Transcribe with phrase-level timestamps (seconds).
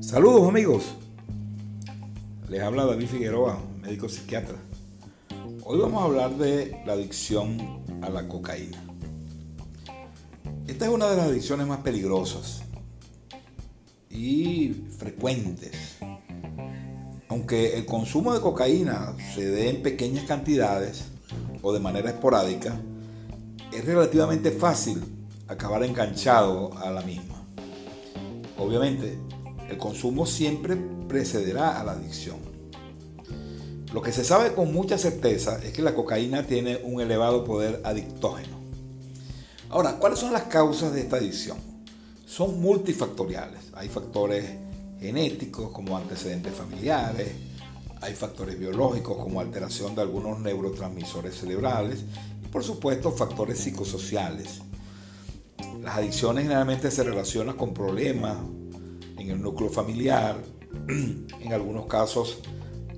[0.00, 0.94] Saludos amigos.
[2.48, 4.54] Les habla David Figueroa, médico psiquiatra.
[5.64, 8.80] Hoy vamos a hablar de la adicción a la cocaína.
[10.68, 12.62] Esta es una de las adicciones más peligrosas
[14.08, 15.96] y frecuentes.
[17.28, 21.06] Aunque el consumo de cocaína se dé en pequeñas cantidades
[21.60, 22.80] o de manera esporádica,
[23.72, 25.02] es relativamente fácil
[25.48, 27.31] acabar enganchado a la misma.
[28.62, 29.18] Obviamente,
[29.68, 30.76] el consumo siempre
[31.08, 32.36] precederá a la adicción.
[33.92, 37.80] Lo que se sabe con mucha certeza es que la cocaína tiene un elevado poder
[37.84, 38.56] adictógeno.
[39.68, 41.58] Ahora, ¿cuáles son las causas de esta adicción?
[42.26, 43.60] Son multifactoriales.
[43.74, 44.44] Hay factores
[45.00, 47.32] genéticos como antecedentes familiares,
[48.00, 52.00] hay factores biológicos como alteración de algunos neurotransmisores cerebrales
[52.44, 54.60] y por supuesto factores psicosociales.
[55.82, 58.38] Las adicciones generalmente se relacionan con problemas
[59.18, 60.36] en el núcleo familiar,
[60.88, 62.38] en algunos casos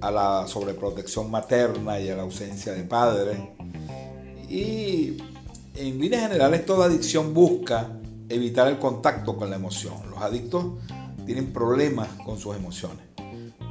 [0.00, 3.54] a la sobreprotección materna y a la ausencia de padre.
[4.50, 5.16] Y
[5.74, 7.90] en líneas generales toda adicción busca
[8.28, 9.94] evitar el contacto con la emoción.
[10.10, 10.66] Los adictos
[11.24, 13.14] tienen problemas con sus emociones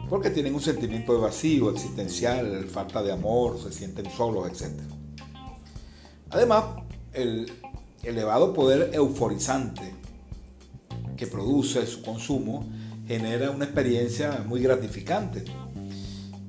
[0.09, 4.79] porque tienen un sentimiento de vacío existencial, falta de amor, se sienten solos, etc.
[6.29, 6.65] Además,
[7.13, 7.51] el
[8.03, 9.93] elevado poder euforizante
[11.15, 12.65] que produce su consumo
[13.07, 15.43] genera una experiencia muy gratificante.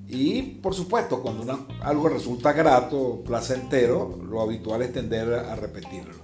[0.08, 6.22] Y por supuesto, cuando algo resulta grato, placentero, lo habitual es tender a repetirlo.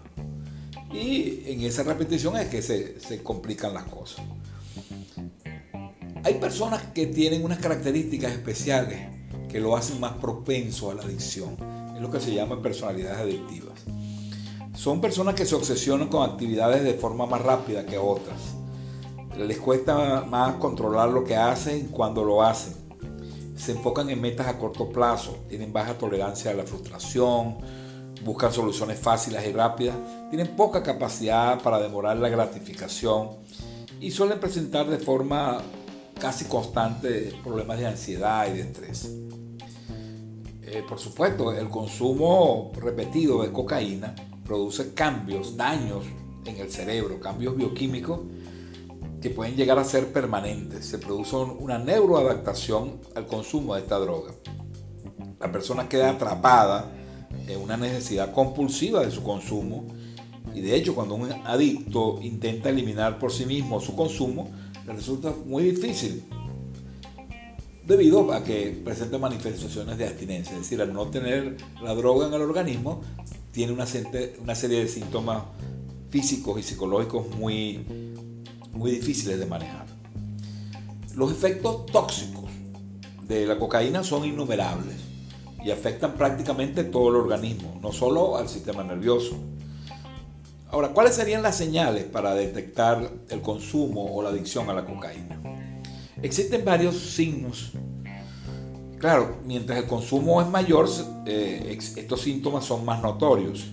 [0.93, 4.25] Y en esa repetición es que se, se complican las cosas.
[6.23, 9.09] Hay personas que tienen unas características especiales
[9.49, 11.57] que lo hacen más propenso a la adicción.
[11.95, 13.81] Es lo que se llama personalidades adictivas.
[14.81, 18.55] Son personas que se obsesionan con actividades de forma más rápida que otras.
[19.37, 22.73] Les cuesta más controlar lo que hacen cuando lo hacen.
[23.57, 27.59] Se enfocan en metas a corto plazo, tienen baja tolerancia a la frustración,
[28.25, 29.97] buscan soluciones fáciles y rápidas,
[30.31, 33.33] tienen poca capacidad para demorar la gratificación
[34.01, 35.61] y suelen presentar de forma
[36.19, 39.15] casi constante problemas de ansiedad y de estrés.
[40.63, 44.15] Eh, por supuesto, el consumo repetido de cocaína
[44.51, 46.05] produce cambios, daños
[46.45, 48.19] en el cerebro, cambios bioquímicos
[49.23, 50.87] que pueden llegar a ser permanentes.
[50.87, 54.33] Se produce una neuroadaptación al consumo de esta droga.
[55.39, 56.91] La persona queda atrapada
[57.47, 59.87] en una necesidad compulsiva de su consumo
[60.53, 64.51] y de hecho cuando un adicto intenta eliminar por sí mismo su consumo,
[64.85, 66.25] le resulta muy difícil
[67.91, 72.35] debido a que presenta manifestaciones de abstinencia, es decir, al no tener la droga en
[72.35, 73.03] el organismo,
[73.51, 73.85] tiene una,
[74.41, 75.43] una serie de síntomas
[76.09, 77.85] físicos y psicológicos muy,
[78.73, 79.87] muy difíciles de manejar.
[81.17, 82.45] Los efectos tóxicos
[83.27, 84.97] de la cocaína son innumerables
[85.65, 89.37] y afectan prácticamente todo el organismo, no solo al sistema nervioso.
[90.71, 95.60] Ahora, ¿cuáles serían las señales para detectar el consumo o la adicción a la cocaína?
[96.23, 97.73] Existen varios signos
[99.01, 100.87] Claro, mientras el consumo es mayor,
[101.25, 103.73] eh, estos síntomas son más notorios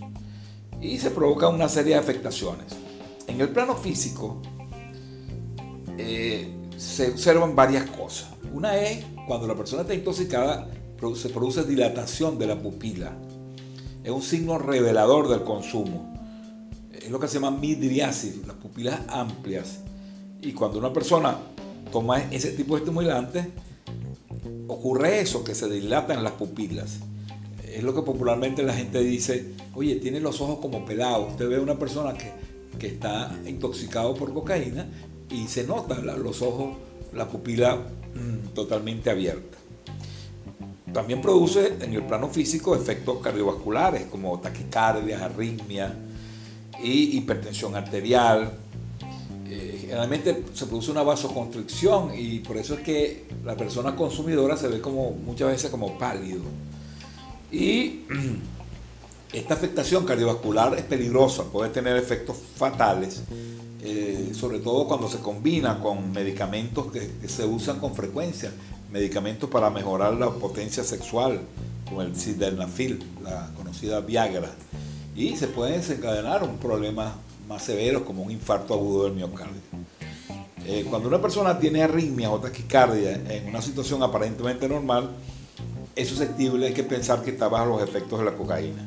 [0.80, 2.68] y se provoca una serie de afectaciones.
[3.28, 4.42] En el plano físico
[5.98, 6.48] eh,
[6.78, 8.30] se observan varias cosas.
[8.54, 10.70] Una es cuando la persona está intoxicada,
[11.16, 13.18] se produce dilatación de la pupila.
[14.06, 16.14] Es un signo revelador del consumo.
[16.94, 19.80] Es lo que se llama midriasis, las pupilas amplias.
[20.42, 21.38] Y cuando una persona
[21.92, 23.48] toma ese tipo de estimulantes,
[24.68, 27.00] ocurre eso, que se dilatan las pupilas.
[27.64, 31.32] Es lo que popularmente la gente dice, oye, tiene los ojos como pelados.
[31.32, 32.32] Usted ve a una persona que,
[32.80, 34.88] que está intoxicado por cocaína
[35.30, 36.78] y se nota los ojos,
[37.14, 39.58] la pupila mm, totalmente abierta.
[40.94, 45.94] También produce en el plano físico efectos cardiovasculares como taquicardia, arritmia
[46.82, 48.54] y hipertensión arterial,
[49.50, 54.82] generalmente se produce una vasoconstricción y por eso es que la persona consumidora se ve
[54.82, 56.42] como muchas veces como pálido.
[57.52, 58.02] Y
[59.34, 63.22] esta afectación cardiovascular es peligrosa, puede tener efectos fatales,
[63.82, 68.52] eh, sobre todo cuando se combina con medicamentos que, se usan con frecuencia,
[68.92, 71.42] medicamentos para mejorar la potencia sexual,
[71.88, 74.52] como el sildenafil, la conocida Viagra,
[75.16, 77.16] y se puede desencadenar un problema
[77.48, 79.62] más severos como un infarto agudo del miocardio.
[80.66, 85.12] Eh, cuando una persona tiene arritmia o taquicardia en una situación aparentemente normal,
[85.96, 88.86] es susceptible, que pensar que está bajo los efectos de la cocaína.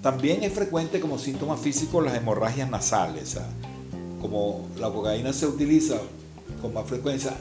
[0.00, 3.38] También es frecuente como síntoma físico las hemorragias nasales.
[4.20, 5.96] como la cocaína se utiliza
[6.60, 7.32] con más frecuencia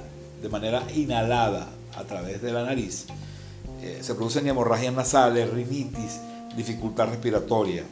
[0.41, 3.07] de manera inhalada a través de la nariz,
[3.81, 6.19] eh, se producen hemorragias nasales, rinitis,
[6.55, 7.83] dificultad respiratoria.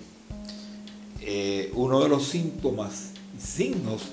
[1.28, 3.10] Eh, uno de los síntomas
[3.42, 4.04] signos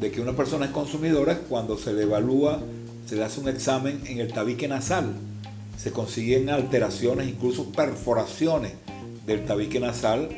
[0.00, 2.60] de que una persona es consumidora es cuando se le evalúa,
[3.06, 5.14] se le hace un examen en el tabique nasal.
[5.78, 8.74] Se consiguen alteraciones, incluso perforaciones
[9.24, 10.28] del tabique nasal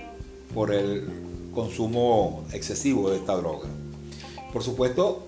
[0.54, 1.08] por el
[1.52, 3.68] consumo excesivo de esta droga.
[4.52, 5.26] Por supuesto,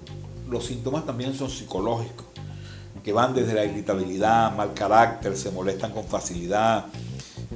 [0.49, 2.27] los síntomas también son psicológicos,
[3.03, 6.87] que van desde la irritabilidad, mal carácter, se molestan con facilidad,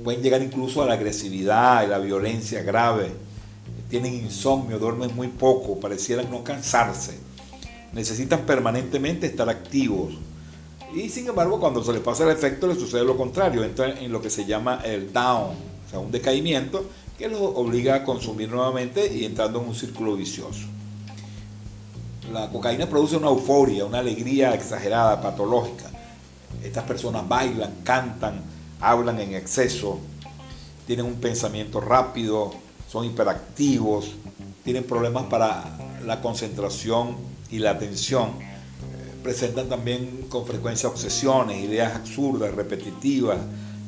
[0.02, 3.25] pueden llegar incluso a la agresividad y la violencia grave,
[3.88, 7.18] tienen insomnio, duermen muy poco, parecieran no cansarse,
[7.92, 10.14] necesitan permanentemente estar activos.
[10.94, 14.10] Y sin embargo, cuando se les pasa el efecto, les sucede lo contrario, entra en
[14.12, 15.50] lo que se llama el down,
[15.86, 16.84] o sea, un decaimiento
[17.18, 20.66] que los obliga a consumir nuevamente y entrando en un círculo vicioso.
[22.32, 25.84] La cocaína produce una euforia, una alegría exagerada, patológica.
[26.62, 28.40] Estas personas bailan, cantan,
[28.80, 29.98] hablan en exceso,
[30.86, 32.52] tienen un pensamiento rápido,
[32.88, 34.12] son hiperactivos,
[34.64, 37.16] tienen problemas para la concentración
[37.50, 38.30] y la atención.
[38.40, 43.38] Eh, presentan también con frecuencia obsesiones, ideas absurdas, repetitivas,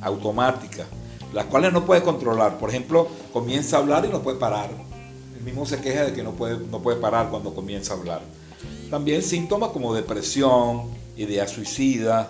[0.00, 0.86] automáticas,
[1.32, 2.58] las cuales no puede controlar.
[2.58, 4.70] Por ejemplo, comienza a hablar y no puede parar.
[5.36, 8.20] El mismo se queja de que no puede, no puede parar cuando comienza a hablar.
[8.90, 12.28] También síntomas como depresión, ideas suicidas,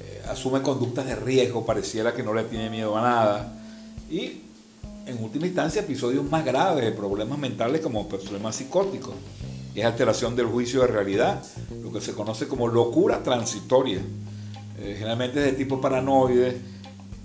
[0.00, 3.58] eh, asume conductas de riesgo, pareciera que no le tiene miedo a nada.
[4.10, 4.42] Y
[5.06, 9.14] en última instancia, episodios más graves de problemas mentales como problemas psicóticos.
[9.74, 11.42] Es alteración del juicio de realidad,
[11.82, 14.00] lo que se conoce como locura transitoria.
[14.78, 16.60] Eh, generalmente es de tipo paranoide,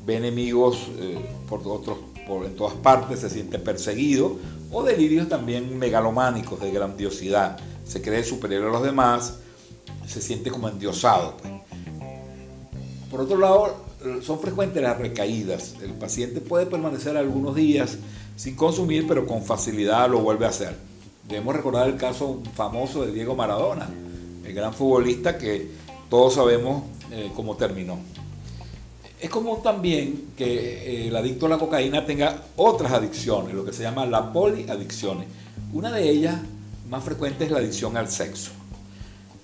[0.06, 1.98] ve enemigos eh, por, otros,
[2.28, 4.38] por en todas partes, se siente perseguido,
[4.72, 7.58] o delirios también megalománicos de grandiosidad.
[7.86, 9.36] Se cree superior a los demás,
[10.08, 11.38] se siente como endiosado.
[11.38, 11.54] Pues.
[13.12, 13.89] Por otro lado,
[14.22, 15.76] son frecuentes las recaídas.
[15.82, 17.98] El paciente puede permanecer algunos días
[18.36, 20.76] sin consumir, pero con facilidad lo vuelve a hacer.
[21.28, 23.90] Debemos recordar el caso famoso de Diego Maradona,
[24.44, 25.68] el gran futbolista que
[26.10, 28.00] todos sabemos eh, cómo terminó.
[29.20, 33.74] Es común también que eh, el adicto a la cocaína tenga otras adicciones, lo que
[33.74, 35.28] se llama la poliadicciones.
[35.74, 36.38] Una de ellas
[36.90, 38.52] más frecuente es la adicción al sexo.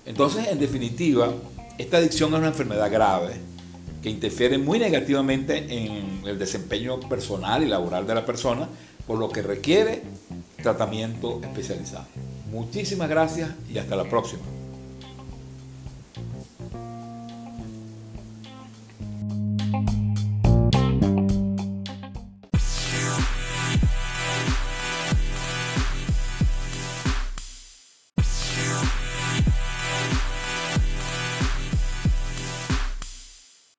[0.06, 1.32] Entonces, en definitiva,
[1.76, 3.34] esta adicción es una enfermedad grave
[4.02, 8.68] que interfiere muy negativamente en el desempeño personal y laboral de la persona,
[9.06, 10.02] por lo que requiere
[10.62, 12.06] tratamiento especializado.
[12.50, 14.55] Muchísimas gracias y hasta la próxima.